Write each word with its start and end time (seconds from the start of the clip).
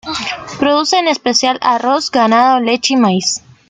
Produce, 0.57 0.97
en 0.97 1.07
especial, 1.07 1.59
arroz, 1.61 2.09
ganado, 2.09 2.59
leche 2.59 2.95
y 2.95 2.97
maíz. 2.97 3.43